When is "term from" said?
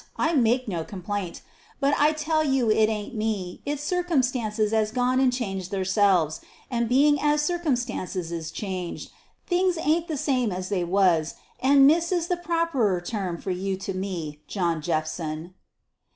12.99-13.53